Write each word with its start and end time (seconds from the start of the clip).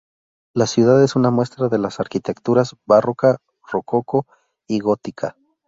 La 0.55 0.65
ciudad 0.65 1.03
es 1.03 1.15
una 1.15 1.29
muestra 1.29 1.69
de 1.69 1.77
las 1.77 1.99
arquitecturas 1.99 2.75
Barroca, 2.87 3.37
Rococó 3.71 4.25
y 4.67 4.79
Gótica. 4.79 5.37